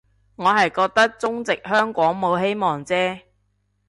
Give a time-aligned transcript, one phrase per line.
[0.35, 3.21] 我係覺得中殖香港冇希望啫